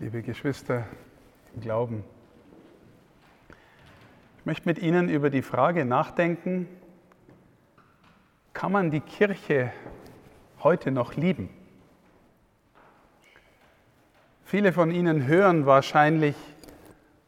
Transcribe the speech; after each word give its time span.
liebe 0.00 0.22
Geschwister 0.22 0.86
im 1.54 1.60
Glauben. 1.60 2.04
Ich 4.38 4.46
möchte 4.46 4.66
mit 4.66 4.78
Ihnen 4.78 5.10
über 5.10 5.28
die 5.28 5.42
Frage 5.42 5.84
nachdenken, 5.84 6.66
kann 8.54 8.72
man 8.72 8.90
die 8.90 9.00
Kirche 9.00 9.74
heute 10.62 10.90
noch 10.90 11.16
lieben? 11.16 11.50
Viele 14.42 14.72
von 14.72 14.90
Ihnen 14.90 15.26
hören 15.26 15.66
wahrscheinlich, 15.66 16.34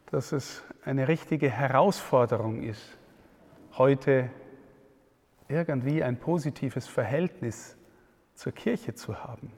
dass 0.07 0.31
es 0.31 0.63
eine 0.83 1.07
richtige 1.07 1.51
Herausforderung 1.51 2.63
ist, 2.63 2.97
heute 3.77 4.31
irgendwie 5.47 6.01
ein 6.01 6.17
positives 6.17 6.87
Verhältnis 6.87 7.77
zur 8.33 8.51
Kirche 8.51 8.95
zu 8.95 9.23
haben. 9.23 9.51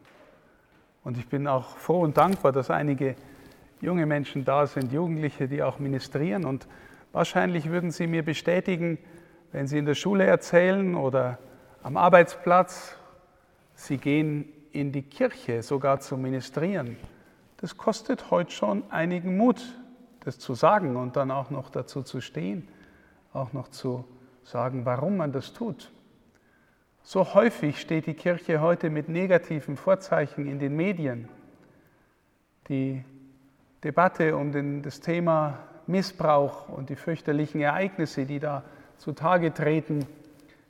Und 1.05 1.17
ich 1.17 1.29
bin 1.29 1.47
auch 1.47 1.77
froh 1.77 2.01
und 2.01 2.17
dankbar, 2.17 2.51
dass 2.51 2.71
einige 2.71 3.15
junge 3.79 4.07
Menschen 4.07 4.43
da 4.43 4.65
sind, 4.65 4.91
Jugendliche, 4.91 5.47
die 5.47 5.61
auch 5.61 5.77
ministrieren. 5.77 6.45
Und 6.45 6.67
wahrscheinlich 7.13 7.69
würden 7.69 7.91
sie 7.91 8.07
mir 8.07 8.25
bestätigen, 8.25 8.97
wenn 9.51 9.67
sie 9.67 9.77
in 9.77 9.85
der 9.85 9.93
Schule 9.93 10.25
erzählen 10.25 10.95
oder 10.95 11.37
am 11.83 11.95
Arbeitsplatz, 11.95 12.97
sie 13.75 13.97
gehen 13.97 14.51
in 14.71 14.91
die 14.91 15.03
Kirche 15.03 15.61
sogar 15.61 15.99
zu 15.99 16.17
ministrieren. 16.17 16.97
Das 17.57 17.77
kostet 17.77 18.31
heute 18.31 18.51
schon 18.51 18.83
einigen 18.89 19.37
Mut, 19.37 19.61
das 20.21 20.39
zu 20.39 20.55
sagen 20.55 20.95
und 20.95 21.15
dann 21.15 21.29
auch 21.29 21.51
noch 21.51 21.69
dazu 21.69 22.01
zu 22.01 22.19
stehen, 22.19 22.67
auch 23.31 23.53
noch 23.53 23.67
zu 23.67 24.05
sagen, 24.43 24.85
warum 24.85 25.17
man 25.17 25.31
das 25.31 25.53
tut. 25.53 25.91
So 27.07 27.35
häufig 27.35 27.79
steht 27.79 28.07
die 28.07 28.15
Kirche 28.15 28.61
heute 28.61 28.89
mit 28.89 29.09
negativen 29.09 29.77
Vorzeichen 29.77 30.47
in 30.47 30.57
den 30.57 30.75
Medien. 30.75 31.29
Die 32.67 33.05
Debatte 33.83 34.35
um 34.35 34.51
den, 34.51 34.81
das 34.81 35.01
Thema 35.01 35.59
Missbrauch 35.85 36.67
und 36.67 36.89
die 36.89 36.95
fürchterlichen 36.95 37.61
Ereignisse, 37.61 38.25
die 38.25 38.39
da 38.39 38.63
zutage 38.97 39.53
treten, 39.53 40.07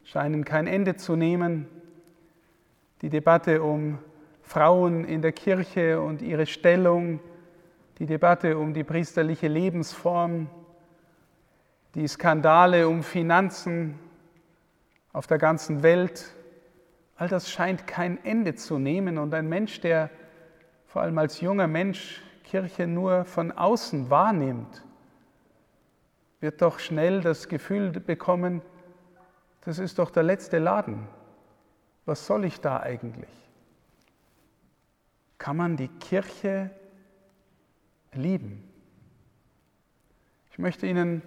scheinen 0.04 0.44
kein 0.44 0.68
Ende 0.68 0.98
zu 0.98 1.16
nehmen. 1.16 1.70
Die 3.02 3.10
Debatte 3.10 3.64
um 3.64 4.00
Frauen 4.42 5.06
in 5.06 5.22
der 5.22 5.32
Kirche 5.32 6.02
und 6.02 6.22
ihre 6.22 6.48
Stellung, 6.48 7.22
die 7.98 8.08
Debatte 8.08 8.58
um 8.58 8.74
die 8.74 8.84
priesterliche 8.84 9.48
Lebensform, 9.48 10.50
die 11.96 12.10
Skandale 12.10 12.90
um 12.90 13.04
Finanzen 13.04 13.98
auf 15.16 15.28
der 15.28 15.38
ganzen 15.38 15.82
Welt. 15.82 16.36
All 17.16 17.30
das 17.30 17.50
scheint 17.50 17.88
kein 17.88 18.22
Ende 18.26 18.56
zu 18.56 18.78
nehmen 18.78 19.18
und 19.18 19.34
ein 19.34 19.48
Mensch, 19.48 19.80
der 19.80 20.10
vor 20.88 21.04
allem 21.04 21.18
als 21.18 21.40
junger 21.40 21.68
Mensch 21.68 22.22
Kirche 22.44 22.86
nur 22.86 23.24
von 23.24 23.54
außen 23.54 24.10
wahrnimmt, 24.10 24.84
wird 26.42 26.62
doch 26.62 26.80
schnell 26.80 27.22
das 27.22 27.48
Gefühl 27.48 27.92
bekommen, 27.92 28.62
das 29.62 29.80
ist 29.80 30.00
doch 30.00 30.12
der 30.12 30.24
letzte 30.24 30.60
Laden. 30.60 31.08
Was 32.06 32.28
soll 32.28 32.44
ich 32.44 32.60
da 32.60 32.82
eigentlich? 32.82 33.30
Kann 35.38 35.56
man 35.56 35.78
die 35.78 35.88
Kirche 35.88 36.72
lieben? 38.12 38.70
Ich 40.52 40.60
möchte 40.60 40.86
Ihnen 40.88 41.22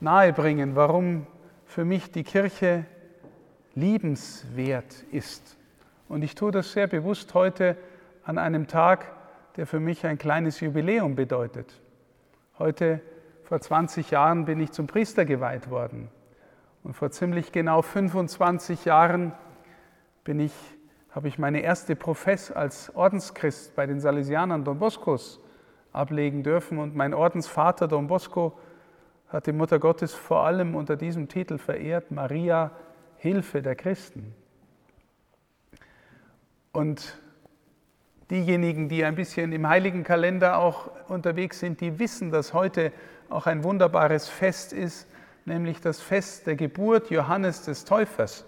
nahebringen, 0.00 0.76
warum 0.76 1.26
für 1.64 1.86
mich 1.86 2.12
die 2.12 2.22
Kirche 2.22 2.84
liebenswert 3.74 5.04
ist. 5.10 5.56
Und 6.08 6.22
ich 6.22 6.34
tue 6.34 6.52
das 6.52 6.72
sehr 6.72 6.86
bewusst 6.86 7.34
heute 7.34 7.76
an 8.24 8.38
einem 8.38 8.66
Tag, 8.66 9.12
der 9.56 9.66
für 9.66 9.80
mich 9.80 10.06
ein 10.06 10.18
kleines 10.18 10.60
Jubiläum 10.60 11.14
bedeutet. 11.14 11.80
Heute, 12.58 13.00
vor 13.42 13.60
20 13.60 14.10
Jahren, 14.10 14.44
bin 14.44 14.60
ich 14.60 14.72
zum 14.72 14.86
Priester 14.86 15.24
geweiht 15.24 15.70
worden. 15.70 16.08
Und 16.82 16.94
vor 16.94 17.10
ziemlich 17.10 17.52
genau 17.52 17.82
25 17.82 18.84
Jahren 18.84 19.32
bin 20.22 20.40
ich, 20.40 20.52
habe 21.10 21.28
ich 21.28 21.38
meine 21.38 21.60
erste 21.60 21.96
Profess 21.96 22.50
als 22.50 22.94
Ordenschrist 22.94 23.74
bei 23.76 23.86
den 23.86 24.00
Salesianern 24.00 24.64
Don 24.64 24.78
Boscos 24.78 25.40
ablegen 25.92 26.42
dürfen. 26.42 26.78
Und 26.78 26.94
mein 26.94 27.14
Ordensvater 27.14 27.88
Don 27.88 28.06
Bosco 28.06 28.58
hat 29.28 29.46
die 29.46 29.52
Mutter 29.52 29.78
Gottes 29.78 30.12
vor 30.12 30.44
allem 30.44 30.74
unter 30.74 30.96
diesem 30.96 31.28
Titel 31.28 31.58
verehrt, 31.58 32.10
Maria 32.10 32.70
Hilfe 33.24 33.62
der 33.62 33.74
Christen. 33.74 34.34
Und 36.72 37.18
diejenigen, 38.30 38.90
die 38.90 39.02
ein 39.02 39.14
bisschen 39.14 39.50
im 39.52 39.66
heiligen 39.66 40.04
Kalender 40.04 40.58
auch 40.58 40.90
unterwegs 41.08 41.58
sind, 41.58 41.80
die 41.80 41.98
wissen, 41.98 42.30
dass 42.30 42.52
heute 42.52 42.92
auch 43.30 43.46
ein 43.46 43.64
wunderbares 43.64 44.28
Fest 44.28 44.74
ist, 44.74 45.08
nämlich 45.46 45.80
das 45.80 46.02
Fest 46.02 46.46
der 46.46 46.56
Geburt 46.56 47.08
Johannes 47.08 47.62
des 47.62 47.86
Täufers. 47.86 48.44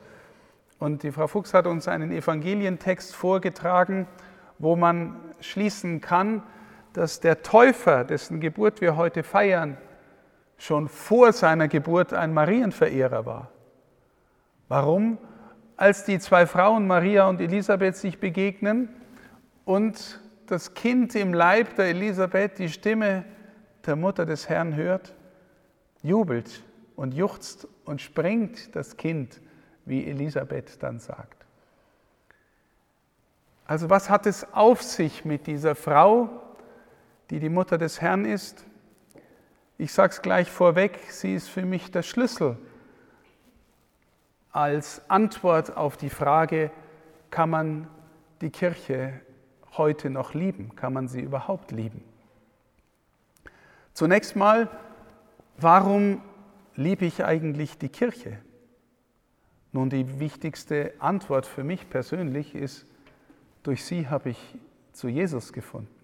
Und 0.78 1.04
die 1.04 1.10
Frau 1.10 1.26
Fuchs 1.26 1.54
hat 1.54 1.66
uns 1.66 1.88
einen 1.88 2.12
Evangelientext 2.12 3.16
vorgetragen, 3.16 4.06
wo 4.58 4.76
man 4.76 5.16
schließen 5.40 6.02
kann, 6.02 6.42
dass 6.92 7.20
der 7.20 7.42
Täufer, 7.42 8.04
dessen 8.04 8.40
Geburt 8.40 8.82
wir 8.82 8.98
heute 8.98 9.22
feiern, 9.22 9.78
schon 10.58 10.90
vor 10.90 11.32
seiner 11.32 11.66
Geburt 11.66 12.12
ein 12.12 12.34
Marienverehrer 12.34 13.24
war. 13.24 13.55
Warum? 14.68 15.18
Als 15.76 16.04
die 16.04 16.18
zwei 16.18 16.46
Frauen, 16.46 16.86
Maria 16.86 17.28
und 17.28 17.40
Elisabeth, 17.40 17.96
sich 17.96 18.18
begegnen 18.18 18.88
und 19.64 20.20
das 20.46 20.74
Kind 20.74 21.14
im 21.14 21.34
Leib 21.34 21.76
der 21.76 21.86
Elisabeth 21.86 22.58
die 22.58 22.68
Stimme 22.68 23.24
der 23.84 23.96
Mutter 23.96 24.26
des 24.26 24.48
Herrn 24.48 24.74
hört, 24.74 25.14
jubelt 26.02 26.62
und 26.96 27.14
juchzt 27.14 27.68
und 27.84 28.00
springt 28.00 28.74
das 28.74 28.96
Kind, 28.96 29.40
wie 29.84 30.06
Elisabeth 30.06 30.82
dann 30.82 30.98
sagt. 30.98 31.46
Also 33.66 33.90
was 33.90 34.10
hat 34.10 34.26
es 34.26 34.52
auf 34.52 34.82
sich 34.82 35.24
mit 35.24 35.46
dieser 35.46 35.74
Frau, 35.74 36.28
die 37.30 37.40
die 37.40 37.48
Mutter 37.48 37.78
des 37.78 38.00
Herrn 38.00 38.24
ist? 38.24 38.64
Ich 39.78 39.92
sage 39.92 40.12
es 40.12 40.22
gleich 40.22 40.50
vorweg, 40.50 40.98
sie 41.10 41.34
ist 41.34 41.48
für 41.48 41.66
mich 41.66 41.90
der 41.90 42.02
Schlüssel 42.02 42.56
als 44.56 45.02
Antwort 45.10 45.76
auf 45.76 45.98
die 45.98 46.08
Frage, 46.08 46.70
kann 47.30 47.50
man 47.50 47.88
die 48.40 48.48
Kirche 48.48 49.20
heute 49.76 50.08
noch 50.08 50.32
lieben? 50.32 50.74
Kann 50.74 50.94
man 50.94 51.08
sie 51.08 51.20
überhaupt 51.20 51.72
lieben? 51.72 52.02
Zunächst 53.92 54.34
mal, 54.34 54.70
warum 55.58 56.22
liebe 56.74 57.04
ich 57.04 57.22
eigentlich 57.22 57.76
die 57.76 57.90
Kirche? 57.90 58.38
Nun, 59.72 59.90
die 59.90 60.20
wichtigste 60.20 60.94
Antwort 61.00 61.44
für 61.44 61.62
mich 61.62 61.90
persönlich 61.90 62.54
ist, 62.54 62.86
durch 63.62 63.84
sie 63.84 64.08
habe 64.08 64.30
ich 64.30 64.56
zu 64.92 65.08
Jesus 65.08 65.52
gefunden. 65.52 65.94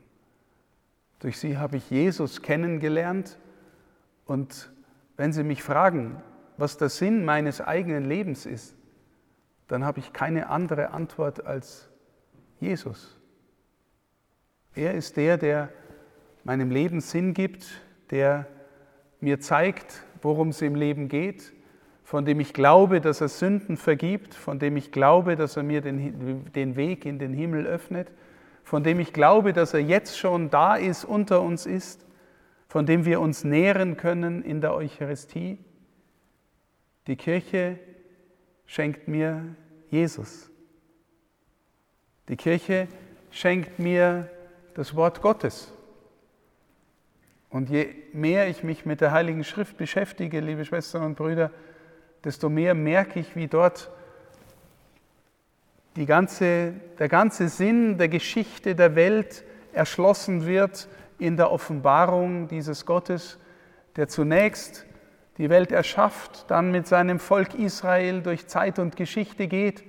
Durch 1.20 1.38
sie 1.38 1.56
habe 1.56 1.78
ich 1.78 1.88
Jesus 1.88 2.42
kennengelernt. 2.42 3.38
Und 4.26 4.70
wenn 5.16 5.32
Sie 5.32 5.42
mich 5.42 5.62
fragen, 5.62 6.20
was 6.62 6.76
der 6.76 6.90
Sinn 6.90 7.24
meines 7.24 7.60
eigenen 7.60 8.04
Lebens 8.04 8.46
ist, 8.46 8.76
dann 9.66 9.84
habe 9.84 9.98
ich 9.98 10.12
keine 10.12 10.48
andere 10.48 10.92
Antwort 10.92 11.44
als 11.44 11.90
Jesus. 12.60 13.18
Er 14.72 14.94
ist 14.94 15.16
der, 15.16 15.38
der 15.38 15.70
meinem 16.44 16.70
Leben 16.70 17.00
Sinn 17.00 17.34
gibt, 17.34 17.66
der 18.12 18.46
mir 19.18 19.40
zeigt, 19.40 20.04
worum 20.22 20.50
es 20.50 20.62
im 20.62 20.76
Leben 20.76 21.08
geht, 21.08 21.52
von 22.04 22.24
dem 22.24 22.38
ich 22.38 22.54
glaube, 22.54 23.00
dass 23.00 23.20
er 23.20 23.26
Sünden 23.26 23.76
vergibt, 23.76 24.32
von 24.32 24.60
dem 24.60 24.76
ich 24.76 24.92
glaube, 24.92 25.34
dass 25.34 25.56
er 25.56 25.64
mir 25.64 25.80
den, 25.80 26.44
den 26.52 26.76
Weg 26.76 27.06
in 27.06 27.18
den 27.18 27.32
Himmel 27.32 27.66
öffnet, 27.66 28.12
von 28.62 28.84
dem 28.84 29.00
ich 29.00 29.12
glaube, 29.12 29.52
dass 29.52 29.74
er 29.74 29.80
jetzt 29.80 30.16
schon 30.16 30.48
da 30.48 30.76
ist, 30.76 31.04
unter 31.04 31.42
uns 31.42 31.66
ist, 31.66 32.06
von 32.68 32.86
dem 32.86 33.04
wir 33.04 33.20
uns 33.20 33.42
nähren 33.42 33.97
können 33.97 34.44
in 34.44 34.60
der 34.60 34.74
Eucharistie. 34.74 35.58
Die 37.07 37.16
Kirche 37.16 37.78
schenkt 38.66 39.09
mir 39.09 39.54
Jesus. 39.91 40.51
Die 42.28 42.37
Kirche 42.37 42.89
schenkt 43.31 43.78
mir 43.78 44.31
das 44.75 44.95
Wort 44.95 45.21
Gottes. 45.21 45.72
Und 47.51 47.69
je 47.69 47.95
mehr 48.13 48.49
ich 48.49 48.63
mich 48.63 48.87
mit 48.87 49.01
der 49.01 49.13
Heiligen 49.13 49.45
Schrift 49.45 49.77
beschäftige, 49.77 50.41
liebe 50.41 50.65
Schwestern 50.65 51.03
und 51.03 51.16
Brüder, 51.16 51.51
desto 52.25 52.49
mehr 52.49 52.75
merke 52.75 53.21
ich, 53.21 53.37
wie 53.37 53.49
dort 53.49 53.91
ganze, 56.07 56.75
der 56.99 57.09
ganze 57.09 57.49
Sinn 57.49 57.99
der 57.99 58.09
Geschichte 58.09 58.75
der 58.75 58.95
Welt 58.95 59.45
erschlossen 59.72 60.47
wird 60.47 60.89
in 61.19 61.37
der 61.37 61.51
Offenbarung 61.51 62.49
dieses 62.49 62.87
Gottes, 62.87 63.39
der 63.97 64.09
zunächst 64.09 64.87
die 65.38 65.48
Welt 65.50 65.72
erschafft, 65.72 66.50
dann 66.50 66.70
mit 66.70 66.86
seinem 66.86 67.18
Volk 67.18 67.54
Israel 67.54 68.22
durch 68.22 68.46
Zeit 68.46 68.78
und 68.78 68.96
Geschichte 68.96 69.48
geht 69.48 69.82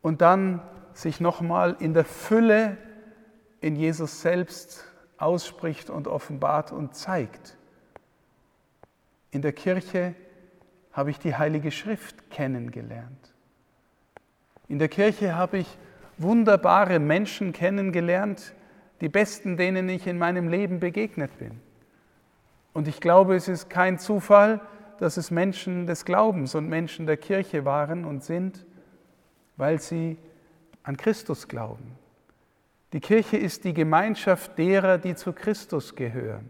und 0.00 0.20
dann 0.20 0.60
sich 0.94 1.20
nochmal 1.20 1.76
in 1.78 1.94
der 1.94 2.04
Fülle 2.04 2.76
in 3.60 3.76
Jesus 3.76 4.20
selbst 4.20 4.84
ausspricht 5.16 5.88
und 5.88 6.08
offenbart 6.08 6.72
und 6.72 6.94
zeigt. 6.94 7.56
In 9.30 9.40
der 9.40 9.52
Kirche 9.52 10.14
habe 10.92 11.10
ich 11.10 11.18
die 11.18 11.36
Heilige 11.36 11.70
Schrift 11.70 12.30
kennengelernt. 12.30 13.32
In 14.68 14.78
der 14.78 14.88
Kirche 14.88 15.36
habe 15.36 15.58
ich 15.58 15.78
wunderbare 16.18 16.98
Menschen 16.98 17.52
kennengelernt, 17.52 18.54
die 19.00 19.08
besten, 19.08 19.56
denen 19.56 19.88
ich 19.88 20.06
in 20.06 20.18
meinem 20.18 20.48
Leben 20.48 20.80
begegnet 20.80 21.36
bin. 21.38 21.60
Und 22.72 22.88
ich 22.88 23.00
glaube, 23.00 23.36
es 23.36 23.48
ist 23.48 23.68
kein 23.68 23.98
Zufall, 23.98 24.60
dass 24.98 25.16
es 25.16 25.30
Menschen 25.30 25.86
des 25.86 26.04
Glaubens 26.04 26.54
und 26.54 26.68
Menschen 26.68 27.06
der 27.06 27.16
Kirche 27.16 27.64
waren 27.64 28.04
und 28.04 28.22
sind, 28.22 28.64
weil 29.56 29.80
sie 29.80 30.16
an 30.82 30.96
Christus 30.96 31.48
glauben. 31.48 31.98
Die 32.92 33.00
Kirche 33.00 33.36
ist 33.36 33.64
die 33.64 33.74
Gemeinschaft 33.74 34.58
derer, 34.58 34.98
die 34.98 35.14
zu 35.14 35.32
Christus 35.32 35.94
gehören. 35.96 36.48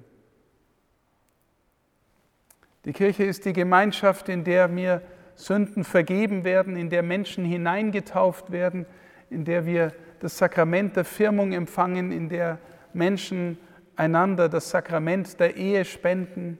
Die 2.84 2.92
Kirche 2.92 3.24
ist 3.24 3.44
die 3.44 3.52
Gemeinschaft, 3.52 4.28
in 4.28 4.42
der 4.42 4.66
mir 4.66 5.02
Sünden 5.36 5.84
vergeben 5.84 6.44
werden, 6.44 6.76
in 6.76 6.90
der 6.90 7.02
Menschen 7.02 7.44
hineingetauft 7.44 8.50
werden, 8.50 8.86
in 9.30 9.44
der 9.44 9.66
wir 9.66 9.92
das 10.20 10.36
Sakrament 10.38 10.96
der 10.96 11.04
Firmung 11.04 11.52
empfangen, 11.52 12.12
in 12.12 12.28
der 12.28 12.58
Menschen 12.92 13.56
einander 13.96 14.48
das 14.48 14.70
Sakrament 14.70 15.38
der 15.40 15.56
Ehe 15.56 15.84
spenden, 15.84 16.58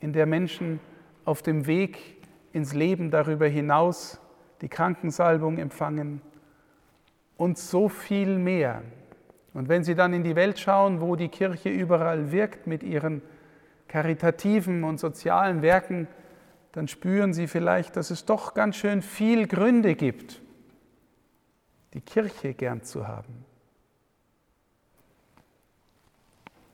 in 0.00 0.12
der 0.12 0.26
Menschen 0.26 0.80
auf 1.24 1.42
dem 1.42 1.66
Weg 1.66 2.16
ins 2.52 2.72
Leben 2.72 3.10
darüber 3.10 3.46
hinaus 3.46 4.20
die 4.60 4.68
Krankensalbung 4.68 5.58
empfangen 5.58 6.20
und 7.36 7.58
so 7.58 7.88
viel 7.88 8.38
mehr. 8.38 8.82
Und 9.54 9.68
wenn 9.68 9.84
Sie 9.84 9.94
dann 9.94 10.12
in 10.12 10.22
die 10.22 10.36
Welt 10.36 10.58
schauen, 10.58 11.00
wo 11.00 11.16
die 11.16 11.28
Kirche 11.28 11.70
überall 11.70 12.32
wirkt 12.32 12.66
mit 12.66 12.82
ihren 12.82 13.22
karitativen 13.88 14.84
und 14.84 15.00
sozialen 15.00 15.62
Werken, 15.62 16.06
dann 16.72 16.86
spüren 16.86 17.32
Sie 17.32 17.48
vielleicht, 17.48 17.96
dass 17.96 18.10
es 18.10 18.24
doch 18.24 18.54
ganz 18.54 18.76
schön 18.76 19.02
viel 19.02 19.48
Gründe 19.48 19.96
gibt, 19.96 20.40
die 21.94 22.00
Kirche 22.00 22.54
gern 22.54 22.82
zu 22.82 23.08
haben. 23.08 23.44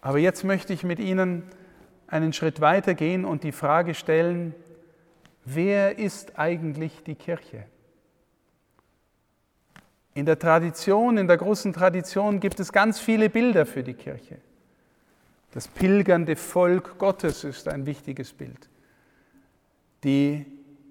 Aber 0.06 0.18
jetzt 0.18 0.44
möchte 0.44 0.72
ich 0.72 0.84
mit 0.84 1.00
Ihnen 1.00 1.42
einen 2.06 2.32
Schritt 2.32 2.60
weiter 2.60 2.94
gehen 2.94 3.24
und 3.24 3.42
die 3.42 3.50
Frage 3.50 3.92
stellen, 3.92 4.54
wer 5.44 5.98
ist 5.98 6.38
eigentlich 6.38 7.02
die 7.02 7.16
Kirche? 7.16 7.64
In 10.14 10.24
der 10.24 10.38
Tradition, 10.38 11.18
in 11.18 11.26
der 11.26 11.36
großen 11.36 11.72
Tradition 11.72 12.38
gibt 12.38 12.60
es 12.60 12.70
ganz 12.70 13.00
viele 13.00 13.28
Bilder 13.28 13.66
für 13.66 13.82
die 13.82 13.94
Kirche. 13.94 14.38
Das 15.50 15.66
pilgernde 15.66 16.36
Volk 16.36 16.98
Gottes 16.98 17.42
ist 17.42 17.66
ein 17.66 17.84
wichtiges 17.84 18.32
Bild. 18.32 18.68
Die 20.04 20.46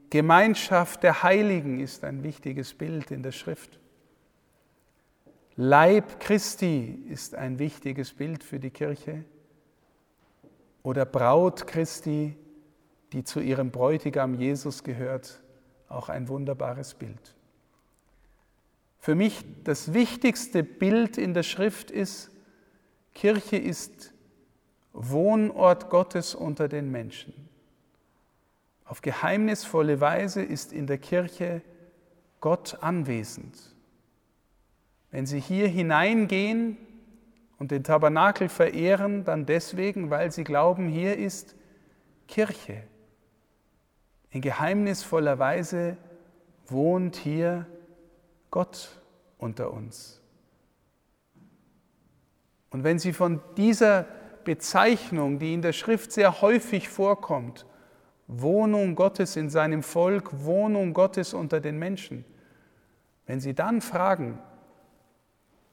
Gemeinschaft 0.10 1.04
der 1.04 1.24
Heiligen 1.24 1.80
ist 1.80 2.04
ein 2.04 2.22
wichtiges 2.22 2.74
Bild 2.74 3.12
in 3.12 3.24
der 3.24 3.32
Schrift. 3.32 3.80
Leib 5.58 6.20
Christi 6.20 7.06
ist 7.10 7.36
ein 7.36 7.60
wichtiges 7.60 8.14
Bild 8.14 8.44
für 8.44 8.60
die 8.60 8.72
Kirche. 8.72 9.24
Oder 10.84 11.06
Braut 11.06 11.66
Christi, 11.66 12.36
die 13.14 13.24
zu 13.24 13.40
ihrem 13.40 13.72
Bräutigam 13.72 14.34
Jesus 14.36 14.84
gehört, 14.84 15.42
auch 15.88 16.10
ein 16.10 16.28
wunderbares 16.28 16.94
Bild. 16.94 17.36
Für 19.00 19.16
mich 19.16 19.46
das 19.64 19.94
wichtigste 19.94 20.64
Bild 20.64 21.18
in 21.18 21.34
der 21.34 21.44
Schrift 21.44 21.90
ist, 21.90 22.32
Kirche 23.14 23.58
ist 23.58 24.14
Wohnort 24.94 25.90
Gottes 25.90 26.36
unter 26.36 26.68
den 26.68 26.92
Menschen. 26.92 27.34
Auf 28.84 29.02
geheimnisvolle 29.02 30.02
Weise 30.02 30.42
ist 30.42 30.74
in 30.74 30.86
der 30.86 30.98
Kirche 30.98 31.62
Gott 32.42 32.78
anwesend. 32.82 33.75
Wenn 35.16 35.26
Sie 35.26 35.40
hier 35.40 35.70
hineingehen 35.70 36.76
und 37.58 37.72
den 37.72 37.86
Tabernakel 37.86 38.50
verehren, 38.50 39.24
dann 39.24 39.46
deswegen, 39.46 40.10
weil 40.10 40.30
Sie 40.30 40.44
glauben, 40.44 40.90
hier 40.90 41.18
ist 41.18 41.56
Kirche. 42.28 42.84
In 44.32 44.42
geheimnisvoller 44.42 45.40
Weise 45.40 45.96
wohnt 46.68 47.16
hier 47.16 47.66
Gott 48.52 49.00
unter 49.38 49.72
uns. 49.72 50.22
Und 52.70 52.84
wenn 52.84 53.00
Sie 53.00 53.14
von 53.14 53.40
dieser 53.56 54.08
Bezeichnung, 54.44 55.40
die 55.40 55.54
in 55.54 55.62
der 55.62 55.72
Schrift 55.72 56.12
sehr 56.12 56.42
häufig 56.42 56.90
vorkommt, 56.90 57.66
Wohnung 58.28 58.96
Gottes 58.96 59.38
in 59.38 59.50
seinem 59.50 59.82
Volk, 59.82 60.44
Wohnung 60.44 60.94
Gottes 60.94 61.34
unter 61.34 61.62
den 61.62 61.80
Menschen. 61.80 62.26
Wenn 63.26 63.40
Sie 63.40 63.54
dann 63.54 63.80
fragen, 63.80 64.40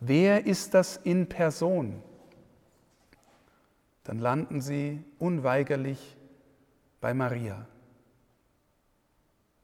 wer 0.05 0.47
ist 0.47 0.75
das 0.75 0.97
in 0.97 1.29
Person, 1.29 2.03
dann 4.05 4.19
landen 4.19 4.61
Sie 4.61 5.03
unweigerlich 5.19 6.17
bei 7.01 7.15
Maria. 7.15 7.67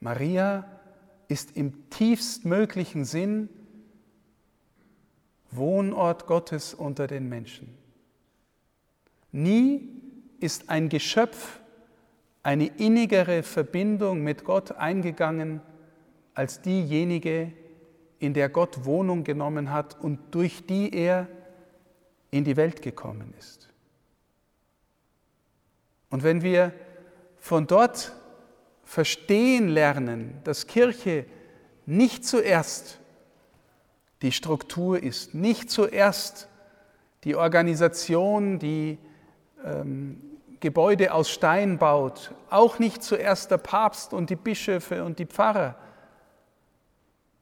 Maria 0.01 0.65
ist 1.27 1.57
im 1.57 1.91
tiefstmöglichen 1.91 3.05
Sinn 3.05 3.49
Wohnort 5.51 6.27
Gottes 6.27 6.75
unter 6.75 7.07
den 7.07 7.29
Menschen. 7.29 7.77
Nie 9.33 9.89
ist 10.41 10.69
ein 10.71 10.89
Geschöpf 10.89 11.61
eine 12.43 12.67
innigere 12.67 13.43
Verbindung 13.43 14.23
mit 14.23 14.45
Gott 14.45 14.73
eingegangen 14.73 15.61
als 16.35 16.63
diejenige, 16.63 17.53
in 18.19 18.35
der 18.35 18.49
Gott 18.49 18.85
Wohnung 18.85 19.25
genommen 19.25 19.71
hat 19.71 19.99
und 20.01 20.19
durch 20.35 20.67
die 20.67 20.93
er 20.93 21.29
in 22.31 22.45
die 22.45 22.57
Welt 22.57 22.83
gekommen 22.83 23.33
ist. 23.39 23.69
Und 26.11 26.23
wenn 26.23 26.43
wir 26.43 26.73
von 27.39 27.67
dort 27.67 28.13
verstehen 28.85 29.69
lernen, 29.69 30.41
dass 30.45 30.67
Kirche 30.67 31.27
nicht 31.87 32.27
zuerst 32.27 32.99
die 34.23 34.33
Struktur 34.33 35.03
ist, 35.03 35.35
nicht 35.35 35.71
zuerst 35.71 36.49
die 37.25 37.37
Organisation, 37.37 38.59
die 38.59 38.99
ähm, 39.65 40.21
Gebäude 40.61 41.13
aus 41.13 41.31
Stein 41.31 41.79
baut, 41.79 42.35
auch 42.51 42.79
nicht 42.79 43.03
zuerst 43.03 43.51
der 43.51 43.59
Papst 43.59 44.13
und 44.13 44.31
die 44.31 44.37
Bischöfe 44.37 45.05
und 45.05 45.19
die 45.19 45.27
Pfarrer. 45.27 45.77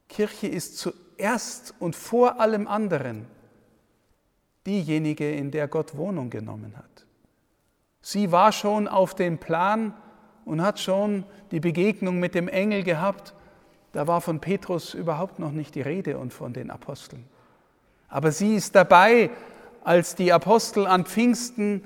Kirche 0.07 0.47
ist 0.47 0.77
zuerst 0.77 1.73
und 1.79 1.95
vor 1.95 2.39
allem 2.39 2.67
anderen 2.67 3.25
diejenige, 4.65 5.31
in 5.31 5.51
der 5.51 5.67
Gott 5.67 5.95
Wohnung 5.95 6.29
genommen 6.29 6.73
hat. 6.77 7.05
Sie 8.01 8.31
war 8.31 8.51
schon 8.51 8.87
auf 8.87 9.15
dem 9.15 9.37
Plan 9.37 9.93
und 10.45 10.61
hat 10.61 10.79
schon 10.79 11.25
die 11.51 11.59
Begegnung 11.59 12.19
mit 12.19 12.35
dem 12.35 12.47
Engel 12.47 12.83
gehabt. 12.83 13.33
Da 13.93 14.07
war 14.07 14.21
von 14.21 14.39
Petrus 14.39 14.93
überhaupt 14.93 15.39
noch 15.39 15.51
nicht 15.51 15.75
die 15.75 15.81
Rede 15.81 16.17
und 16.17 16.33
von 16.33 16.53
den 16.53 16.69
Aposteln. 16.69 17.25
Aber 18.09 18.31
sie 18.31 18.55
ist 18.55 18.75
dabei, 18.75 19.29
als 19.83 20.15
die 20.15 20.31
Apostel 20.31 20.85
an 20.85 21.05
Pfingsten 21.05 21.83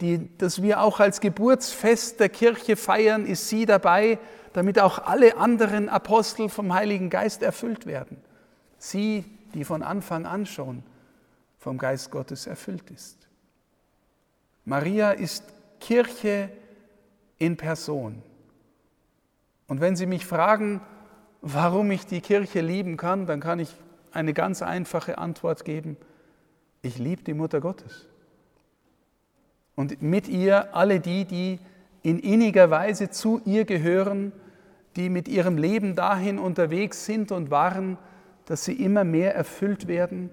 die, 0.00 0.28
das 0.38 0.62
wir 0.62 0.80
auch 0.80 1.00
als 1.00 1.20
Geburtsfest 1.20 2.20
der 2.20 2.28
Kirche 2.28 2.76
feiern, 2.76 3.26
ist 3.26 3.48
sie 3.48 3.66
dabei, 3.66 4.18
damit 4.58 4.78
auch 4.78 4.98
alle 4.98 5.36
anderen 5.36 5.88
Apostel 5.88 6.48
vom 6.48 6.74
Heiligen 6.74 7.10
Geist 7.10 7.42
erfüllt 7.42 7.86
werden. 7.86 8.18
Sie, 8.78 9.24
die 9.54 9.64
von 9.64 9.82
Anfang 9.82 10.26
an 10.26 10.46
schon 10.46 10.82
vom 11.58 11.78
Geist 11.78 12.10
Gottes 12.10 12.46
erfüllt 12.46 12.90
ist. 12.90 13.16
Maria 14.64 15.12
ist 15.12 15.44
Kirche 15.80 16.50
in 17.38 17.56
Person. 17.56 18.22
Und 19.66 19.80
wenn 19.80 19.96
Sie 19.96 20.06
mich 20.06 20.26
fragen, 20.26 20.80
warum 21.40 21.90
ich 21.90 22.06
die 22.06 22.20
Kirche 22.20 22.60
lieben 22.60 22.96
kann, 22.96 23.26
dann 23.26 23.40
kann 23.40 23.60
ich 23.60 23.74
eine 24.12 24.34
ganz 24.34 24.60
einfache 24.60 25.18
Antwort 25.18 25.64
geben. 25.64 25.96
Ich 26.82 26.98
liebe 26.98 27.22
die 27.22 27.34
Mutter 27.34 27.60
Gottes 27.60 28.08
und 29.78 30.02
mit 30.02 30.26
ihr 30.26 30.74
alle 30.74 30.98
die, 30.98 31.24
die 31.24 31.60
in 32.02 32.18
inniger 32.18 32.68
Weise 32.68 33.10
zu 33.10 33.40
ihr 33.44 33.64
gehören, 33.64 34.32
die 34.98 35.10
mit 35.10 35.28
ihrem 35.28 35.56
Leben 35.56 35.94
dahin 35.94 36.40
unterwegs 36.40 37.04
sind 37.04 37.30
und 37.30 37.52
waren, 37.52 37.96
dass 38.46 38.64
sie 38.64 38.72
immer 38.72 39.04
mehr 39.04 39.34
erfüllt 39.34 39.86
werden 39.86 40.30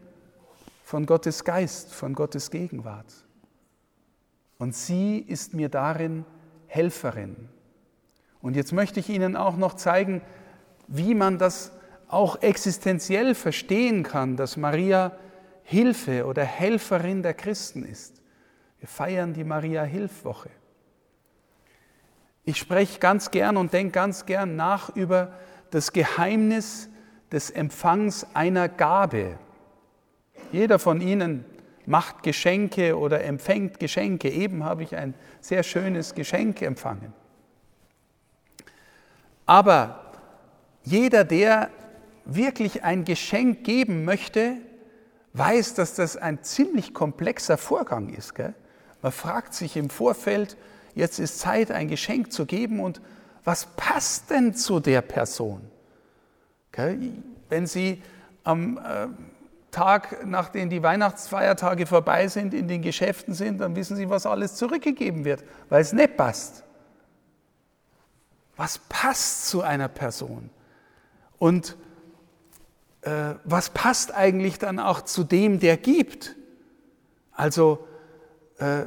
von 0.83 1.05
Gottes 1.05 1.43
Geist, 1.43 1.93
von 1.93 2.15
Gottes 2.15 2.49
Gegenwart. 2.49 3.13
Und 4.57 4.75
sie 4.75 5.19
ist 5.19 5.53
mir 5.53 5.69
darin 5.69 6.25
Helferin. 6.65 7.47
Und 8.41 8.55
jetzt 8.55 8.73
möchte 8.73 8.99
ich 8.99 9.09
Ihnen 9.09 9.35
auch 9.35 9.55
noch 9.55 9.75
zeigen, 9.75 10.21
wie 10.87 11.13
man 11.13 11.37
das 11.37 11.71
auch 12.07 12.41
existenziell 12.41 13.35
verstehen 13.35 14.01
kann, 14.01 14.35
dass 14.35 14.57
Maria 14.57 15.11
Hilfe 15.63 16.25
oder 16.25 16.43
Helferin 16.43 17.21
der 17.21 17.35
Christen 17.35 17.83
ist. 17.83 18.21
Wir 18.79 18.87
feiern 18.87 19.33
die 19.33 19.43
Maria-Hilfwoche. 19.43 20.49
Ich 22.45 22.57
spreche 22.57 22.99
ganz 22.99 23.31
gern 23.31 23.57
und 23.57 23.73
denke 23.73 23.91
ganz 23.91 24.25
gern 24.27 24.55
nach 24.55 24.95
über 24.95 25.33
das 25.71 25.91
Geheimnis 25.91 26.89
des 27.31 27.49
Empfangs 27.49 28.27
einer 28.35 28.69
Gabe. 28.69 29.39
Jeder 30.51 30.77
von 30.77 31.01
Ihnen 31.01 31.43
macht 31.87 32.21
Geschenke 32.21 32.97
oder 32.97 33.23
empfängt 33.23 33.79
Geschenke. 33.79 34.29
Eben 34.29 34.63
habe 34.63 34.83
ich 34.83 34.95
ein 34.95 35.15
sehr 35.41 35.63
schönes 35.63 36.13
Geschenk 36.13 36.61
empfangen. 36.61 37.13
Aber 39.47 40.11
jeder, 40.83 41.23
der 41.23 41.69
wirklich 42.25 42.83
ein 42.83 43.05
Geschenk 43.05 43.63
geben 43.63 44.05
möchte, 44.05 44.57
weiß, 45.33 45.73
dass 45.73 45.95
das 45.95 46.15
ein 46.15 46.43
ziemlich 46.43 46.93
komplexer 46.93 47.57
Vorgang 47.57 48.09
ist. 48.09 48.35
Gell? 48.35 48.53
Man 49.01 49.11
fragt 49.11 49.53
sich 49.53 49.77
im 49.77 49.89
Vorfeld, 49.89 50.57
jetzt 50.95 51.19
ist 51.19 51.39
Zeit, 51.39 51.71
ein 51.71 51.87
Geschenk 51.87 52.31
zu 52.31 52.45
geben 52.45 52.79
und 52.79 53.01
was 53.43 53.67
passt 53.75 54.31
denn 54.31 54.55
zu 54.55 54.79
der 54.79 55.01
Person? 55.01 55.61
Gell? 56.71 57.11
Wenn 57.47 57.67
Sie 57.67 58.01
am 58.43 58.77
äh, 58.77 59.07
Tag, 59.71 60.25
nachdem 60.25 60.69
die 60.69 60.81
Weihnachtsfeiertage 60.81 61.85
vorbei 61.85 62.27
sind, 62.27 62.53
in 62.53 62.67
den 62.67 62.81
Geschäften 62.81 63.33
sind, 63.33 63.59
dann 63.59 63.75
wissen 63.75 63.95
Sie, 63.95 64.09
was 64.09 64.25
alles 64.25 64.55
zurückgegeben 64.55 65.25
wird, 65.25 65.43
weil 65.69 65.81
es 65.81 65.93
nicht 65.93 66.17
passt. 66.17 66.63
Was 68.55 68.79
passt 68.79 69.49
zu 69.49 69.61
einer 69.61 69.89
Person? 69.89 70.49
Und 71.37 71.75
äh, 73.01 73.35
was 73.43 73.69
passt 73.69 74.13
eigentlich 74.13 74.57
dann 74.57 74.79
auch 74.79 75.01
zu 75.01 75.23
dem, 75.23 75.59
der 75.59 75.77
gibt? 75.77 76.35
Also, 77.33 77.85
äh, 78.57 78.85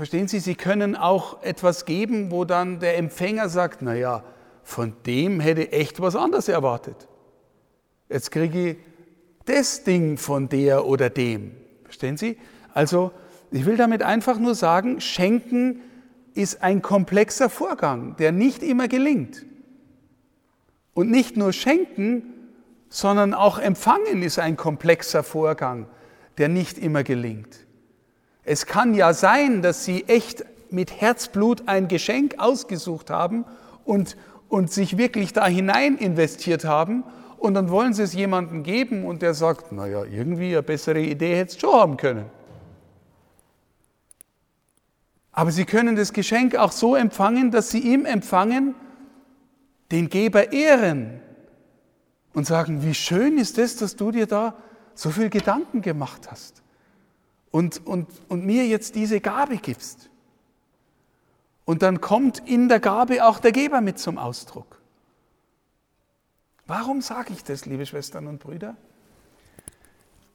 verstehen 0.00 0.28
Sie, 0.28 0.40
Sie 0.40 0.54
können 0.54 0.96
auch 0.96 1.42
etwas 1.42 1.84
geben, 1.84 2.30
wo 2.30 2.46
dann 2.46 2.80
der 2.80 2.96
Empfänger 2.96 3.50
sagt, 3.50 3.82
naja, 3.82 4.24
von 4.62 4.94
dem 5.04 5.40
hätte 5.40 5.64
ich 5.64 5.74
echt 5.74 6.00
was 6.00 6.16
anderes 6.16 6.48
erwartet. 6.48 7.06
Jetzt 8.08 8.30
kriege 8.30 8.70
ich 8.70 8.76
das 9.44 9.84
Ding 9.84 10.16
von 10.16 10.48
der 10.48 10.86
oder 10.86 11.10
dem. 11.10 11.54
Verstehen 11.84 12.16
Sie? 12.16 12.38
Also, 12.72 13.10
ich 13.50 13.66
will 13.66 13.76
damit 13.76 14.02
einfach 14.02 14.38
nur 14.38 14.54
sagen, 14.54 15.02
Schenken 15.02 15.82
ist 16.32 16.62
ein 16.62 16.80
komplexer 16.80 17.50
Vorgang, 17.50 18.16
der 18.16 18.32
nicht 18.32 18.62
immer 18.62 18.88
gelingt. 18.88 19.44
Und 20.94 21.10
nicht 21.10 21.36
nur 21.36 21.52
Schenken, 21.52 22.22
sondern 22.88 23.34
auch 23.34 23.58
Empfangen 23.58 24.22
ist 24.22 24.38
ein 24.38 24.56
komplexer 24.56 25.22
Vorgang, 25.22 25.88
der 26.38 26.48
nicht 26.48 26.78
immer 26.78 27.04
gelingt. 27.04 27.66
Es 28.44 28.66
kann 28.66 28.94
ja 28.94 29.12
sein, 29.12 29.62
dass 29.62 29.84
Sie 29.84 30.04
echt 30.04 30.44
mit 30.70 31.00
Herzblut 31.00 31.64
ein 31.66 31.88
Geschenk 31.88 32.38
ausgesucht 32.38 33.10
haben 33.10 33.44
und, 33.84 34.16
und 34.48 34.72
sich 34.72 34.96
wirklich 34.96 35.32
da 35.32 35.46
hinein 35.46 35.98
investiert 35.98 36.64
haben 36.64 37.04
und 37.38 37.54
dann 37.54 37.70
wollen 37.70 37.92
Sie 37.92 38.02
es 38.02 38.14
jemandem 38.14 38.62
geben 38.62 39.04
und 39.04 39.22
der 39.22 39.34
sagt, 39.34 39.72
naja, 39.72 40.04
irgendwie 40.04 40.52
eine 40.52 40.62
bessere 40.62 41.00
Idee 41.00 41.36
hättest 41.36 41.62
du 41.62 41.66
schon 41.66 41.80
haben 41.80 41.96
können. 41.96 42.26
Aber 45.32 45.50
Sie 45.50 45.64
können 45.64 45.96
das 45.96 46.12
Geschenk 46.12 46.56
auch 46.56 46.72
so 46.72 46.96
empfangen, 46.96 47.50
dass 47.50 47.70
Sie 47.70 47.80
ihm 47.80 48.04
empfangen, 48.04 48.74
den 49.92 50.08
Geber 50.08 50.52
ehren 50.52 51.20
und 52.32 52.46
sagen, 52.46 52.84
wie 52.84 52.94
schön 52.94 53.38
ist 53.38 53.58
es, 53.58 53.76
dass 53.76 53.96
du 53.96 54.12
dir 54.12 54.26
da 54.26 54.54
so 54.94 55.10
viel 55.10 55.30
Gedanken 55.30 55.82
gemacht 55.82 56.30
hast 56.30 56.62
und, 57.50 57.86
und, 57.86 58.08
und 58.28 58.44
mir 58.44 58.66
jetzt 58.66 58.94
diese 58.94 59.20
Gabe 59.20 59.56
gibst. 59.56 60.10
Und 61.64 61.82
dann 61.82 62.00
kommt 62.00 62.38
in 62.48 62.68
der 62.68 62.80
Gabe 62.80 63.24
auch 63.24 63.38
der 63.38 63.52
Geber 63.52 63.80
mit 63.80 63.98
zum 63.98 64.18
Ausdruck. 64.18 64.80
Warum 66.66 67.02
sage 67.02 67.32
ich 67.32 67.44
das, 67.44 67.66
liebe 67.66 67.86
Schwestern 67.86 68.26
und 68.26 68.38
Brüder? 68.38 68.76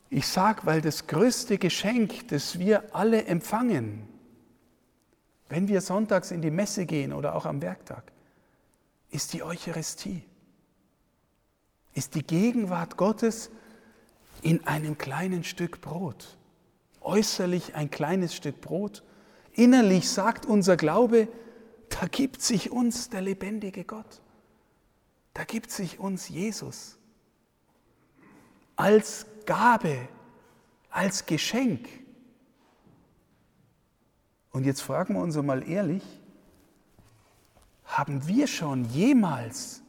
Ich 0.10 0.28
sage, 0.28 0.62
weil 0.64 0.82
das 0.82 1.08
größte 1.08 1.58
Geschenk, 1.58 2.28
das 2.28 2.60
wir 2.60 2.96
alle 2.96 3.26
empfangen, 3.26 4.08
wenn 5.50 5.68
wir 5.68 5.82
sonntags 5.82 6.32
in 6.32 6.42
die 6.42 6.52
Messe 6.52 6.86
gehen 6.86 7.14
oder 7.14 7.36
auch 7.36 7.46
am 7.46 7.62
Werktag, 7.62 8.12
ist 9.10 9.34
die 9.34 9.44
Eucharistie 9.44 10.24
ist 11.96 12.14
die 12.14 12.24
Gegenwart 12.24 12.98
Gottes 12.98 13.50
in 14.42 14.68
einem 14.68 14.98
kleinen 14.98 15.44
Stück 15.44 15.82
Brot. 15.82 16.38
Äußerlich 17.06 17.76
ein 17.76 17.92
kleines 17.92 18.36
Stück 18.36 18.62
Brot. 18.62 19.04
Innerlich 19.54 20.10
sagt 20.10 20.48
unser 20.48 20.76
Glaube, 20.76 21.28
da 21.90 22.08
gibt 22.08 22.42
sich 22.42 22.72
uns 22.72 23.10
der 23.10 23.22
lebendige 23.22 23.84
Gott. 23.84 24.22
Da 25.36 25.44
gibt 25.44 25.70
sich 25.70 26.00
uns 26.00 26.30
Jesus 26.30 26.98
als 28.76 29.28
Gabe, 29.46 30.08
als 30.90 31.28
Geschenk. 31.28 31.88
Und 34.52 34.66
jetzt 34.66 34.82
fragen 34.82 35.14
wir 35.14 35.22
uns 35.22 35.36
mal 35.38 35.68
ehrlich, 35.68 36.04
haben 37.86 38.28
wir 38.28 38.48
schon 38.48 38.86
jemals 38.86 39.84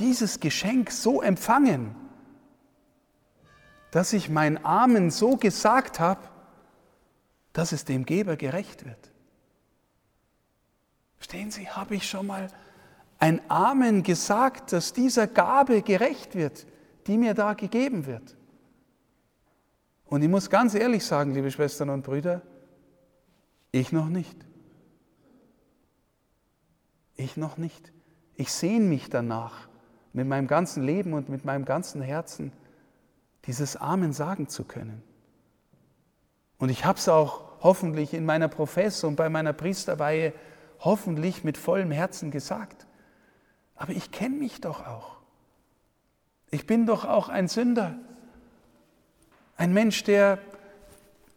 dieses 0.00 0.40
Geschenk 0.40 0.90
so 0.90 1.22
empfangen, 1.22 1.94
dass 3.90 4.12
ich 4.12 4.28
mein 4.28 4.64
Amen 4.64 5.10
so 5.10 5.36
gesagt 5.36 6.00
habe, 6.00 6.20
dass 7.52 7.72
es 7.72 7.84
dem 7.84 8.04
Geber 8.04 8.36
gerecht 8.36 8.84
wird. 8.84 9.12
Verstehen 11.16 11.50
Sie, 11.50 11.68
habe 11.68 11.94
ich 11.94 12.08
schon 12.08 12.26
mal 12.26 12.48
ein 13.18 13.40
Amen 13.48 14.02
gesagt, 14.02 14.72
dass 14.72 14.92
dieser 14.92 15.26
Gabe 15.26 15.82
gerecht 15.82 16.34
wird, 16.34 16.66
die 17.06 17.16
mir 17.16 17.34
da 17.34 17.54
gegeben 17.54 18.06
wird. 18.06 18.36
Und 20.04 20.22
ich 20.22 20.28
muss 20.28 20.50
ganz 20.50 20.74
ehrlich 20.74 21.04
sagen, 21.04 21.32
liebe 21.32 21.50
Schwestern 21.50 21.90
und 21.90 22.02
Brüder, 22.02 22.42
ich 23.72 23.92
noch 23.92 24.08
nicht. 24.08 24.36
Ich 27.16 27.36
noch 27.36 27.56
nicht. 27.56 27.92
Ich 28.34 28.52
sehne 28.52 28.84
mich 28.84 29.08
danach, 29.08 29.68
mit 30.12 30.26
meinem 30.26 30.46
ganzen 30.46 30.82
Leben 30.82 31.14
und 31.14 31.28
mit 31.28 31.44
meinem 31.44 31.64
ganzen 31.64 32.02
Herzen 32.02 32.52
dieses 33.46 33.76
Amen 33.76 34.12
sagen 34.12 34.48
zu 34.48 34.64
können. 34.64 35.02
Und 36.58 36.70
ich 36.70 36.84
habe 36.84 36.98
es 36.98 37.08
auch 37.08 37.44
hoffentlich 37.60 38.14
in 38.14 38.24
meiner 38.24 38.48
Professor 38.48 39.08
und 39.08 39.16
bei 39.16 39.28
meiner 39.28 39.52
Priesterweihe 39.52 40.32
hoffentlich 40.80 41.44
mit 41.44 41.56
vollem 41.56 41.90
Herzen 41.90 42.30
gesagt. 42.30 42.86
Aber 43.74 43.92
ich 43.92 44.10
kenne 44.10 44.36
mich 44.36 44.60
doch 44.60 44.86
auch. 44.86 45.16
Ich 46.50 46.66
bin 46.66 46.86
doch 46.86 47.04
auch 47.04 47.28
ein 47.28 47.48
Sünder. 47.48 47.96
Ein 49.56 49.72
Mensch, 49.72 50.04
der 50.04 50.38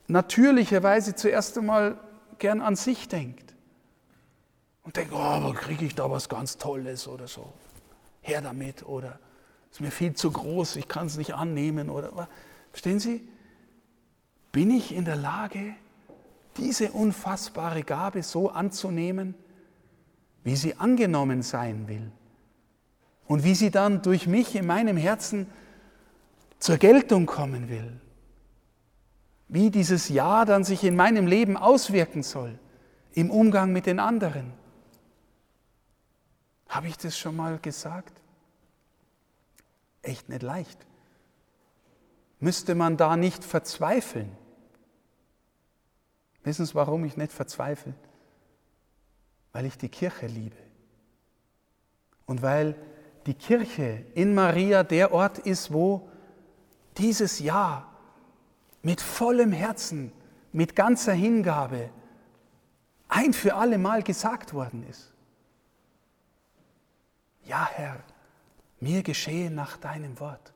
natürlicherweise 0.08 1.16
zuerst 1.16 1.58
einmal 1.58 1.98
gern 2.38 2.62
an 2.62 2.76
sich 2.76 3.08
denkt. 3.08 3.54
Und 4.84 4.96
denkt, 4.96 5.14
oh, 5.14 5.18
aber 5.18 5.54
kriege 5.54 5.86
ich 5.86 5.96
da 5.96 6.10
was 6.10 6.30
ganz 6.30 6.58
Tolles 6.58 7.08
oder 7.08 7.28
so 7.28 7.54
her 8.22 8.42
damit 8.42 8.84
oder 8.86 9.20
ist 9.72 9.82
mir 9.82 9.92
viel 9.92 10.14
zu 10.14 10.32
groß, 10.32 10.76
ich 10.78 10.88
kann 10.88 11.08
es 11.08 11.18
nicht 11.18 11.34
annehmen 11.34 11.90
oder 11.90 12.28
verstehen 12.72 13.00
Sie? 13.00 13.28
Bin 14.52 14.72
ich 14.72 14.94
in 14.96 15.06
der 15.06 15.16
Lage, 15.16 15.76
diese 16.58 16.92
unfassbare 16.92 17.84
Gabe 17.84 18.24
so 18.24 18.50
anzunehmen, 18.50 19.36
wie 20.44 20.56
sie 20.56 20.76
angenommen 20.76 21.42
sein 21.42 21.88
will 21.88 22.12
und 23.28 23.44
wie 23.44 23.56
sie 23.56 23.72
dann 23.72 24.02
durch 24.02 24.28
mich 24.28 24.56
in 24.56 24.66
meinem 24.66 24.98
Herzen 24.98 25.48
zur 26.60 26.78
Geltung 26.78 27.26
kommen 27.26 27.70
will, 27.70 28.00
wie 29.48 29.70
dieses 29.70 30.10
Ja 30.10 30.46
dann 30.46 30.64
sich 30.64 30.84
in 30.84 30.96
meinem 30.96 31.28
Leben 31.28 31.58
auswirken 31.58 32.24
soll, 32.24 32.58
im 33.14 33.30
Umgang 33.32 33.72
mit 33.72 33.86
den 33.86 34.00
anderen. 34.00 34.54
Habe 36.68 36.88
ich 36.88 36.98
das 36.98 37.18
schon 37.18 37.36
mal 37.36 37.58
gesagt? 37.60 38.19
Echt 40.02 40.30
nicht 40.30 40.42
leicht. 40.42 40.86
Müsste 42.40 42.76
man 42.76 42.98
da 42.98 43.18
nicht 43.18 43.44
verzweifeln? 43.44 44.36
Wissen 46.44 46.66
Sie, 46.66 46.76
warum 46.76 47.04
ich 47.04 47.18
nicht 47.18 47.34
verzweifle? 47.34 47.94
Weil 49.52 49.66
ich 49.66 49.78
die 49.78 49.90
Kirche 49.90 50.28
liebe. 50.28 50.56
Und 52.26 52.42
weil 52.42 52.76
die 53.26 53.34
Kirche 53.34 54.06
in 54.14 54.34
Maria 54.34 54.84
der 54.84 55.12
Ort 55.12 55.40
ist, 55.40 55.74
wo 55.74 56.10
dieses 56.98 57.40
Ja 57.40 57.88
mit 58.82 59.02
vollem 59.02 59.52
Herzen, 59.52 60.12
mit 60.52 60.76
ganzer 60.76 61.14
Hingabe 61.14 61.90
ein 63.08 63.34
für 63.34 63.56
alle 63.56 63.78
Mal 63.78 64.04
gesagt 64.04 64.54
worden 64.54 64.88
ist. 64.88 65.12
Ja, 67.44 67.68
Herr, 67.74 68.04
mir 68.80 69.04
geschehe 69.04 69.52
nach 69.52 69.78
deinem 69.78 70.20
Wort. 70.20 70.54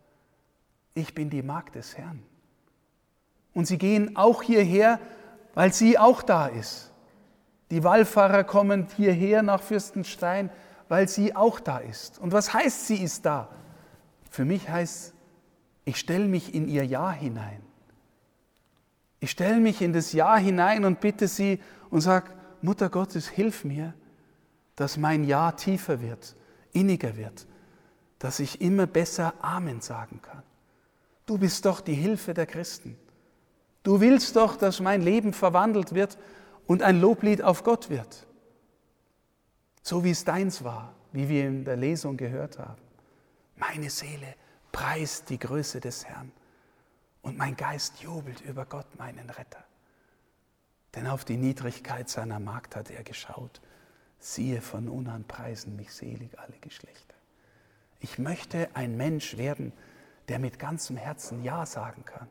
Ich 0.93 1.13
bin 1.13 1.29
die 1.29 1.41
Magd 1.41 1.75
des 1.75 1.97
Herrn. 1.97 2.23
Und 3.53 3.67
sie 3.67 3.77
gehen 3.77 4.15
auch 4.15 4.43
hierher, 4.43 4.99
weil 5.53 5.73
sie 5.73 5.97
auch 5.97 6.21
da 6.21 6.47
ist. 6.47 6.91
Die 7.71 7.83
Wallfahrer 7.83 8.43
kommen 8.43 8.87
hierher 8.95 9.41
nach 9.41 9.61
Fürstenstein, 9.61 10.49
weil 10.89 11.07
sie 11.07 11.35
auch 11.35 11.59
da 11.59 11.79
ist. 11.79 12.19
Und 12.19 12.31
was 12.31 12.53
heißt, 12.53 12.87
sie 12.87 12.97
ist 12.97 13.25
da? 13.25 13.49
Für 14.29 14.45
mich 14.45 14.69
heißt, 14.69 15.13
ich 15.85 15.97
stelle 15.97 16.27
mich 16.27 16.53
in 16.53 16.67
ihr 16.67 16.85
Ja 16.85 17.11
hinein. 17.11 17.61
Ich 19.19 19.31
stelle 19.31 19.59
mich 19.59 19.81
in 19.81 19.93
das 19.93 20.13
Ja 20.13 20.37
hinein 20.37 20.85
und 20.85 20.99
bitte 20.99 21.27
sie 21.27 21.59
und 21.89 22.01
sage, 22.01 22.31
Mutter 22.61 22.89
Gottes, 22.89 23.27
hilf 23.27 23.63
mir, 23.63 23.93
dass 24.75 24.97
mein 24.97 25.23
Ja 25.23 25.51
tiefer 25.51 26.01
wird, 26.01 26.35
inniger 26.73 27.15
wird, 27.15 27.45
dass 28.23 28.39
ich 28.39 28.61
immer 28.61 28.87
besser 28.87 29.33
Amen 29.41 29.81
sagen 29.81 30.21
kann. 30.21 30.43
Du 31.25 31.37
bist 31.37 31.65
doch 31.65 31.81
die 31.81 31.93
Hilfe 31.93 32.33
der 32.33 32.45
Christen. 32.45 32.97
Du 33.83 33.99
willst 33.99 34.37
doch, 34.37 34.55
dass 34.55 34.79
mein 34.79 35.01
Leben 35.01 35.33
verwandelt 35.33 35.93
wird 35.93 36.17
und 36.65 36.83
ein 36.83 37.01
Loblied 37.01 37.41
auf 37.41 37.65
Gott 37.65 37.89
wird. 37.89 38.25
So 39.81 40.05
wie 40.05 40.11
es 40.11 40.23
deins 40.23 40.63
war, 40.63 40.95
wie 41.11 41.27
wir 41.27 41.45
in 41.45 41.65
der 41.65 41.75
Lesung 41.75 42.15
gehört 42.15 42.59
haben. 42.59 42.81
Meine 43.57 43.89
Seele 43.89 44.35
preist 44.71 45.29
die 45.29 45.37
Größe 45.37 45.81
des 45.81 46.05
Herrn 46.05 46.31
und 47.23 47.37
mein 47.37 47.57
Geist 47.57 47.99
jubelt 47.99 48.39
über 48.39 48.65
Gott, 48.65 48.87
meinen 48.97 49.29
Retter. 49.31 49.65
Denn 50.95 51.07
auf 51.07 51.25
die 51.25 51.35
Niedrigkeit 51.35 52.07
seiner 52.07 52.39
Magd 52.39 52.77
hat 52.77 52.89
er 52.89 53.03
geschaut. 53.03 53.59
Siehe, 54.17 54.61
von 54.61 54.85
nun 54.85 55.09
an 55.09 55.25
preisen 55.25 55.75
mich 55.75 55.93
selig 55.93 56.39
alle 56.39 56.57
Geschlechter. 56.61 57.12
Ich 58.03 58.19
möchte 58.19 58.67
ein 58.75 58.97
Mensch 58.97 59.37
werden, 59.37 59.71
der 60.27 60.37
mit 60.37 60.59
ganzem 60.59 60.97
Herzen 60.97 61.41
Ja 61.41 61.65
sagen 61.65 62.03
kann. 62.05 62.27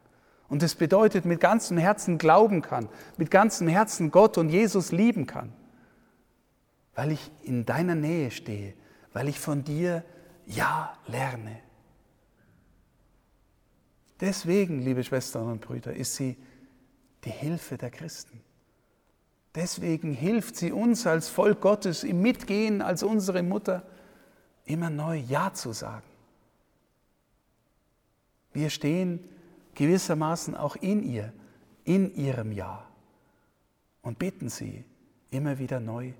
Und 0.48 0.62
das 0.62 0.74
bedeutet, 0.74 1.24
mit 1.24 1.40
ganzem 1.40 1.78
Herzen 1.78 2.18
glauben 2.18 2.60
kann, 2.60 2.90
mit 3.16 3.30
ganzem 3.30 3.68
Herzen 3.68 4.10
Gott 4.10 4.36
und 4.36 4.50
Jesus 4.50 4.92
lieben 4.92 5.26
kann, 5.26 5.50
weil 6.94 7.10
ich 7.10 7.30
in 7.42 7.64
deiner 7.64 7.94
Nähe 7.94 8.30
stehe, 8.30 8.74
weil 9.14 9.28
ich 9.28 9.40
von 9.40 9.64
dir 9.64 10.04
Ja 10.44 10.92
lerne. 11.06 11.58
Deswegen, 14.20 14.82
liebe 14.82 15.02
Schwestern 15.02 15.50
und 15.50 15.62
Brüder, 15.62 15.94
ist 15.94 16.16
sie 16.16 16.36
die 17.24 17.30
Hilfe 17.30 17.78
der 17.78 17.90
Christen. 17.90 18.42
Deswegen 19.54 20.12
hilft 20.12 20.56
sie 20.56 20.70
uns 20.70 21.06
als 21.06 21.30
Volk 21.30 21.62
Gottes 21.62 22.04
im 22.04 22.20
Mitgehen 22.20 22.82
als 22.82 23.02
unsere 23.02 23.42
Mutter 23.42 23.84
immer 24.64 24.90
neu 24.90 25.16
Ja 25.16 25.52
zu 25.52 25.72
sagen. 25.72 26.06
Wir 28.52 28.70
stehen 28.70 29.20
gewissermaßen 29.74 30.56
auch 30.56 30.76
in 30.76 31.02
ihr, 31.02 31.32
in 31.84 32.14
ihrem 32.14 32.52
Ja 32.52 32.86
und 34.02 34.18
bitten 34.18 34.48
sie 34.48 34.84
immer 35.30 35.58
wieder 35.58 35.80
neu, 35.80 36.12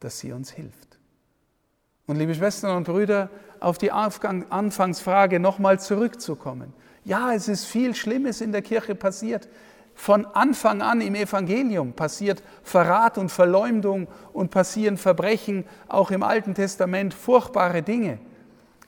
dass 0.00 0.18
sie 0.18 0.32
uns 0.32 0.50
hilft. 0.50 0.98
Und 2.06 2.16
liebe 2.16 2.34
Schwestern 2.34 2.76
und 2.76 2.84
Brüder, 2.84 3.30
auf 3.60 3.78
die 3.78 3.90
Anfangsfrage 3.90 5.40
nochmal 5.40 5.80
zurückzukommen. 5.80 6.72
Ja, 7.04 7.32
es 7.32 7.48
ist 7.48 7.64
viel 7.64 7.94
Schlimmes 7.94 8.40
in 8.40 8.52
der 8.52 8.62
Kirche 8.62 8.94
passiert. 8.94 9.48
Von 9.94 10.26
Anfang 10.26 10.82
an 10.82 11.00
im 11.00 11.14
Evangelium 11.14 11.92
passiert 11.92 12.42
Verrat 12.62 13.16
und 13.16 13.30
Verleumdung 13.30 14.08
und 14.32 14.50
passieren 14.50 14.96
Verbrechen, 14.96 15.64
auch 15.88 16.10
im 16.10 16.22
Alten 16.22 16.54
Testament 16.54 17.14
furchtbare 17.14 17.82
Dinge. 17.82 18.18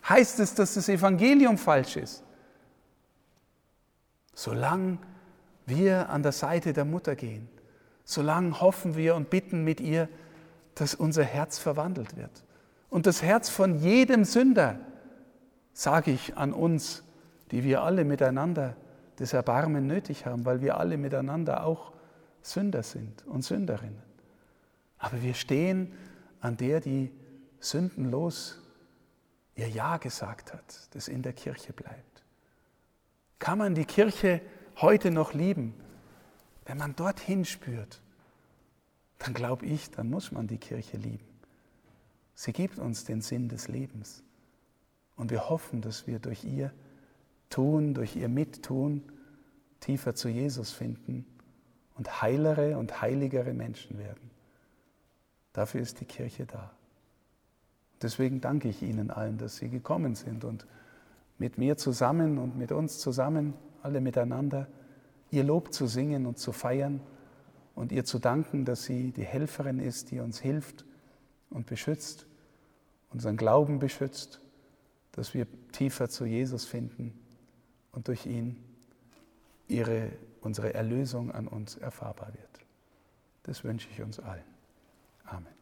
Heißt 0.09 0.41
es, 0.41 0.55
dass 0.55 0.75
das 0.75 0.89
Evangelium 0.89 1.59
falsch 1.59 1.97
ist? 1.97 2.23
Solange 4.35 4.99
wir 5.65 6.11
an 6.11 6.23
der 6.23 6.33
Seite 6.33 6.73
der 6.73 6.85
Mutter 6.85 7.17
gehen, 7.17 7.49
solange 8.05 8.61
hoffen 8.61 8.97
wir 8.97 9.15
und 9.15 9.31
bitten 9.31 9.65
mit 9.65 9.81
ihr, 9.81 10.09
dass 10.75 10.95
unser 10.95 11.25
Herz 11.25 11.59
verwandelt 11.59 12.17
wird. 12.17 12.31
Und 12.91 13.07
das 13.07 13.23
Herz 13.23 13.49
von 13.49 13.79
jedem 13.81 14.25
Sünder, 14.25 14.79
sage 15.73 16.11
ich 16.11 16.37
an 16.37 16.53
uns, 16.53 17.03
die 17.51 17.65
wir 17.65 17.83
alle 17.83 18.05
miteinander 18.05 18.77
das 19.17 19.33
Erbarmen 19.33 19.87
nötig 19.87 20.27
haben, 20.27 20.45
weil 20.45 20.61
wir 20.61 20.79
alle 20.79 20.97
miteinander 20.97 21.65
auch 21.65 21.93
Sünder 22.43 22.83
sind 22.83 23.27
und 23.27 23.43
Sünderinnen. 23.43 24.03
Aber 24.99 25.23
wir 25.23 25.35
stehen 25.35 25.93
an 26.41 26.57
der, 26.57 26.81
die 26.81 27.11
sündenlos 27.59 28.59
ihr 29.57 29.69
Ja 29.69 29.97
gesagt 29.97 30.53
hat, 30.53 30.89
das 30.93 31.09
in 31.09 31.23
der 31.23 31.33
Kirche 31.33 31.73
bleibt. 31.73 32.23
Kann 33.39 33.59
man 33.59 33.75
die 33.75 33.85
Kirche 33.85 34.41
heute 34.77 35.11
noch 35.11 35.33
lieben? 35.33 35.75
Wenn 36.67 36.79
man 36.79 36.95
dorthin 36.95 37.45
spürt, 37.45 38.01
dann 39.19 39.35
glaube 39.35 39.67
ich, 39.67 39.91
dann 39.91 40.11
muss 40.11 40.31
man 40.31 40.47
die 40.47 40.59
Kirche 40.59 40.97
lieben. 40.97 41.25
Sie 42.35 42.53
gibt 42.53 42.79
uns 42.79 43.05
den 43.05 43.23
Sinn 43.23 43.49
des 43.49 43.69
Lebens. 43.69 44.23
Und 45.17 45.31
wir 45.31 45.49
hoffen, 45.49 45.81
dass 45.81 46.07
wir 46.07 46.19
durch 46.19 46.45
ihr 46.45 46.71
Tun, 47.51 47.95
durch 47.95 48.17
ihr 48.17 48.29
Mittun 48.29 49.03
tiefer 49.81 50.15
zu 50.15 50.29
Jesus 50.29 50.73
finden 50.73 51.25
und 51.97 52.23
heilere 52.23 52.77
und 52.77 53.01
heiligere 53.01 53.53
Menschen 53.53 53.99
werden. 53.99 54.31
Dafür 55.53 55.81
ist 55.81 56.01
die 56.01 56.05
Kirche 56.05 56.47
da. 56.47 56.73
Deswegen 58.03 58.41
danke 58.41 58.69
ich 58.69 58.83
Ihnen 58.83 59.11
allen, 59.11 59.39
dass 59.39 59.57
Sie 59.57 59.71
gekommen 59.71 60.15
sind 60.15 60.45
und 60.45 60.67
mit 61.39 61.57
mir 61.57 61.77
zusammen 61.77 62.39
und 62.39 62.57
mit 62.57 62.73
uns 62.73 62.99
zusammen, 62.99 63.55
alle 63.83 64.01
miteinander, 64.01 64.67
ihr 65.31 65.45
Lob 65.45 65.73
zu 65.73 65.87
singen 65.87 66.27
und 66.27 66.39
zu 66.39 66.53
feiern 66.53 67.01
und 67.75 67.93
ihr 67.93 68.05
zu 68.05 68.19
danken, 68.19 68.65
dass 68.65 68.85
sie 68.85 69.13
die 69.13 69.25
Helferin 69.25 69.79
ist, 69.79 70.11
die 70.11 70.21
uns 70.21 70.41
hilft 70.41 70.85
und 71.51 71.67
beschützt, 71.67 72.27
unseren 73.11 73.37
Glauben 73.37 73.79
beschützt, 73.79 74.41
dass 75.13 75.35
wir 75.35 75.47
tiefer 75.73 76.09
zu 76.09 76.25
Jesus 76.25 76.65
finden 76.65 77.19
und 77.97 78.09
durch 78.09 78.27
ihn 78.27 78.63
ihre, 79.69 80.13
unsere 80.43 80.75
Erlösung 80.75 81.33
an 81.33 81.49
uns 81.49 81.77
erfahrbar 81.77 82.29
wird. 82.35 82.61
Das 83.45 83.65
wünsche 83.65 83.89
ich 83.91 84.03
uns 84.03 84.21
allen. 84.21 84.45
Amen. 85.25 85.56